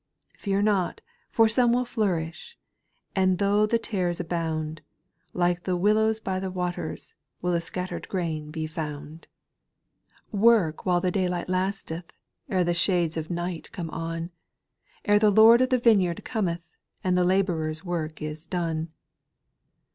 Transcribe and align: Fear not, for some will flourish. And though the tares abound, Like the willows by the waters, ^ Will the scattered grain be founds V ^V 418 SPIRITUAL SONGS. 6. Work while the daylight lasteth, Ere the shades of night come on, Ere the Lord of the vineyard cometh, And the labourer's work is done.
Fear 0.39 0.63
not, 0.63 1.01
for 1.29 1.47
some 1.47 1.73
will 1.73 1.85
flourish. 1.85 2.57
And 3.15 3.37
though 3.37 3.67
the 3.67 3.77
tares 3.77 4.19
abound, 4.19 4.81
Like 5.31 5.61
the 5.61 5.77
willows 5.77 6.19
by 6.19 6.39
the 6.39 6.49
waters, 6.49 7.13
^ 7.39 7.43
Will 7.43 7.51
the 7.51 7.61
scattered 7.61 8.07
grain 8.09 8.49
be 8.49 8.65
founds 8.65 9.27
V 10.33 10.39
^V 10.39 10.41
418 10.41 10.41
SPIRITUAL 10.41 10.41
SONGS. 10.41 10.73
6. 10.73 10.81
Work 10.81 10.85
while 10.87 11.01
the 11.01 11.11
daylight 11.11 11.49
lasteth, 11.49 12.13
Ere 12.49 12.63
the 12.63 12.73
shades 12.73 13.15
of 13.15 13.29
night 13.29 13.71
come 13.71 13.91
on, 13.91 14.31
Ere 15.05 15.19
the 15.19 15.29
Lord 15.29 15.61
of 15.61 15.69
the 15.69 15.77
vineyard 15.77 16.25
cometh, 16.25 16.63
And 17.03 17.15
the 17.15 17.23
labourer's 17.23 17.85
work 17.85 18.23
is 18.23 18.47
done. 18.47 18.89